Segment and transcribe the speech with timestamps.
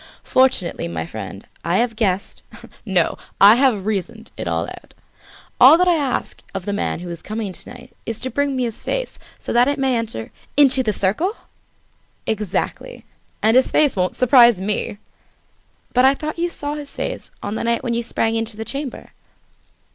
[0.23, 2.41] Fortunately, my friend, I have guessed,
[2.87, 4.95] no, I have reasoned it all out.
[5.59, 8.55] All that I ask of the man who is coming to night is to bring
[8.55, 11.33] me his face, so that it may enter" "Into the circle?"
[12.25, 13.05] "Exactly!
[13.43, 14.97] And his face won't surprise me!"
[15.93, 18.65] "But I thought you saw his face on the night when you sprang into the
[18.65, 19.11] chamber?"